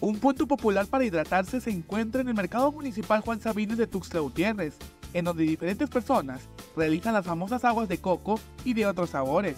[0.00, 4.20] Un punto popular para hidratarse se encuentra en el Mercado Municipal Juan Sabines de Tuxtla
[4.20, 4.76] Gutiérrez,
[5.12, 6.42] en donde diferentes personas
[6.76, 9.56] realizan las famosas aguas de coco y de otros sabores.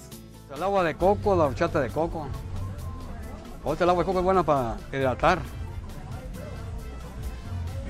[0.54, 2.26] El agua de coco, la horchata de coco.
[3.62, 5.40] Otra, el agua de coco es buena para hidratar.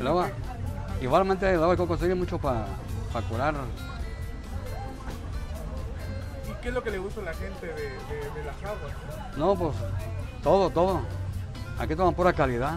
[0.00, 0.30] El agua,
[1.00, 2.66] igualmente el agua de coco sirve mucho para
[3.28, 3.54] curar.
[6.48, 9.36] ¿Y qué es lo que le gusta a la gente de, de las aguas?
[9.36, 9.76] No, pues
[10.42, 11.00] todo, todo.
[11.80, 12.74] Aquí toman pura calidad.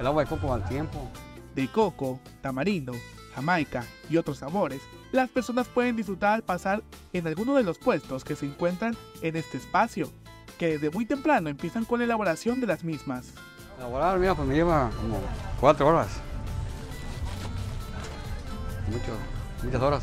[0.00, 1.08] El agua de coco al tiempo.
[1.54, 2.92] De coco, tamarindo,
[3.36, 8.24] jamaica y otros sabores, las personas pueden disfrutar al pasar en alguno de los puestos
[8.24, 10.10] que se encuentran en este espacio,
[10.58, 13.32] que desde muy temprano empiezan con la elaboración de las mismas.
[13.78, 15.20] Elaborar, mira, pues me lleva como
[15.60, 16.08] cuatro horas.
[18.88, 19.12] Mucho,
[19.62, 20.02] muchas horas.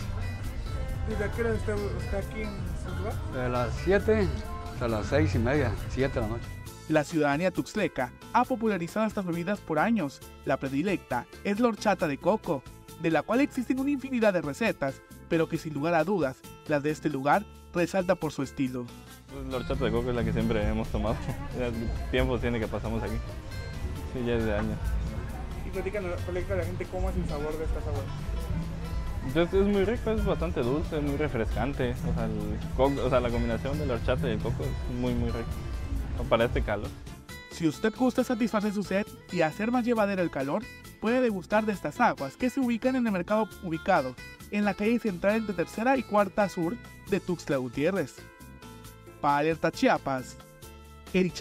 [1.10, 1.74] ¿Desde qué hora está,
[2.20, 3.14] aquí en su lugar?
[3.34, 4.28] De las 7
[4.74, 6.59] hasta las seis y media, 7 de la noche.
[6.90, 10.22] La ciudadanía tuxleca ha popularizado estas bebidas por años.
[10.46, 12.64] La predilecta es la horchata de coco,
[13.00, 15.00] de la cual existen una infinidad de recetas,
[15.30, 18.88] pero que sin lugar a dudas, la de este lugar resalta por su estilo.
[19.32, 21.16] Pues la horchata de coco es la que siempre hemos tomado.
[22.12, 23.18] Tiempo tiene que pasamos aquí.
[24.12, 24.80] Sí, ya es de años.
[25.68, 28.04] Y platican a la gente cómo es el sabor de estas aguas.
[29.28, 31.92] Entonces es muy rico, es bastante dulce, es muy refrescante.
[32.10, 35.14] O sea, el o sea, la combinación de la horchata y el coco es muy,
[35.14, 35.69] muy rico
[36.40, 36.90] este calor.
[37.52, 40.64] Si usted gusta satisfacer su sed y hacer más llevadero el calor,
[41.02, 44.16] puede degustar de estas aguas que se ubican en el mercado ubicado
[44.52, 46.76] en la calle central entre tercera y cuarta sur
[47.10, 48.16] de Tuxtla Gutiérrez.
[49.22, 50.38] Para Alerta Chiapas,
[51.14, 51.36] Eric.